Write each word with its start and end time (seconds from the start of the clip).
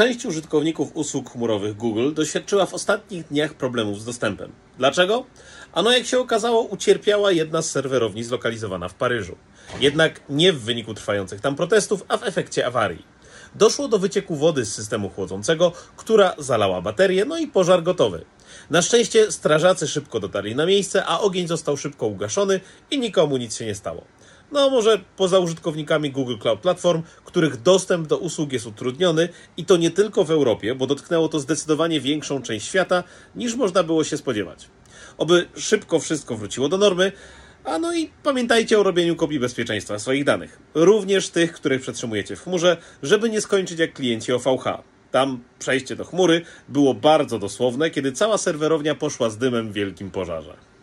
Część 0.00 0.26
użytkowników 0.26 0.96
usług 0.96 1.30
chmurowych 1.30 1.76
Google 1.76 2.14
doświadczyła 2.14 2.66
w 2.66 2.74
ostatnich 2.74 3.28
dniach 3.28 3.54
problemów 3.54 4.00
z 4.00 4.04
dostępem. 4.04 4.52
Dlaczego? 4.78 5.24
Ano, 5.72 5.92
jak 5.92 6.06
się 6.06 6.18
okazało, 6.18 6.62
ucierpiała 6.62 7.32
jedna 7.32 7.62
z 7.62 7.70
serwerowni 7.70 8.24
zlokalizowana 8.24 8.88
w 8.88 8.94
Paryżu. 8.94 9.36
Jednak 9.80 10.20
nie 10.28 10.52
w 10.52 10.60
wyniku 10.60 10.94
trwających 10.94 11.40
tam 11.40 11.56
protestów, 11.56 12.04
a 12.08 12.16
w 12.16 12.22
efekcie 12.22 12.66
awarii. 12.66 13.04
Doszło 13.54 13.88
do 13.88 13.98
wycieku 13.98 14.36
wody 14.36 14.64
z 14.64 14.74
systemu 14.74 15.10
chłodzącego, 15.10 15.72
która 15.96 16.34
zalała 16.38 16.82
baterię, 16.82 17.24
no 17.24 17.38
i 17.38 17.46
pożar 17.46 17.82
gotowy. 17.82 18.24
Na 18.70 18.82
szczęście 18.82 19.32
strażacy 19.32 19.88
szybko 19.88 20.20
dotarli 20.20 20.54
na 20.56 20.66
miejsce, 20.66 21.04
a 21.06 21.20
ogień 21.20 21.48
został 21.48 21.76
szybko 21.76 22.06
ugaszony 22.06 22.60
i 22.90 22.98
nikomu 22.98 23.36
nic 23.36 23.56
się 23.56 23.66
nie 23.66 23.74
stało. 23.74 24.04
No, 24.52 24.70
może 24.70 25.00
poza 25.16 25.38
użytkownikami 25.38 26.10
Google 26.10 26.36
Cloud 26.38 26.60
Platform, 26.60 27.02
których 27.24 27.62
dostęp 27.62 28.06
do 28.06 28.18
usług 28.18 28.52
jest 28.52 28.66
utrudniony 28.66 29.28
i 29.56 29.64
to 29.64 29.76
nie 29.76 29.90
tylko 29.90 30.24
w 30.24 30.30
Europie, 30.30 30.74
bo 30.74 30.86
dotknęło 30.86 31.28
to 31.28 31.40
zdecydowanie 31.40 32.00
większą 32.00 32.42
część 32.42 32.66
świata 32.66 33.04
niż 33.34 33.54
można 33.54 33.82
było 33.82 34.04
się 34.04 34.16
spodziewać. 34.16 34.68
Oby 35.18 35.48
szybko 35.56 35.98
wszystko 35.98 36.36
wróciło 36.36 36.68
do 36.68 36.78
normy, 36.78 37.12
a 37.64 37.78
no 37.78 37.94
i 37.94 38.10
pamiętajcie 38.22 38.80
o 38.80 38.82
robieniu 38.82 39.16
kopii 39.16 39.40
bezpieczeństwa 39.40 39.98
swoich 39.98 40.24
danych, 40.24 40.58
również 40.74 41.28
tych, 41.28 41.52
których 41.52 41.82
przetrzymujecie 41.82 42.36
w 42.36 42.42
chmurze, 42.42 42.76
żeby 43.02 43.30
nie 43.30 43.40
skończyć 43.40 43.78
jak 43.78 43.92
klienci 43.92 44.32
OVH. 44.32 44.64
Tam 45.10 45.40
przejście 45.58 45.96
do 45.96 46.04
chmury 46.04 46.42
było 46.68 46.94
bardzo 46.94 47.38
dosłowne, 47.38 47.90
kiedy 47.90 48.12
cała 48.12 48.38
serwerownia 48.38 48.94
poszła 48.94 49.30
z 49.30 49.38
dymem 49.38 49.70
w 49.70 49.72
wielkim 49.72 50.10
pożarze. 50.10 50.69